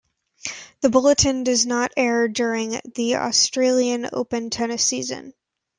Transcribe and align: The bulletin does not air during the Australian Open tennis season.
The 0.81 0.89
bulletin 0.89 1.43
does 1.43 1.67
not 1.67 1.91
air 1.95 2.27
during 2.27 2.81
the 2.95 3.17
Australian 3.17 4.09
Open 4.11 4.49
tennis 4.49 4.83
season. 4.83 5.35